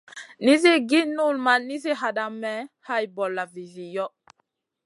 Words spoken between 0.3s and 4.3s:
Nizi gi null ma nizi hadamèh hay bolla vizi yoh.